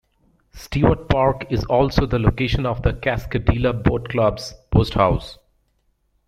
Stewart 0.53 1.07
Park 1.09 1.45
is 1.51 1.63
also 1.65 2.07
the 2.07 2.17
location 2.17 2.65
of 2.65 2.81
the 2.81 2.91
Cascadilla 2.91 3.83
Boat 3.83 4.09
Club's 4.09 4.51
boathouse. 4.71 5.37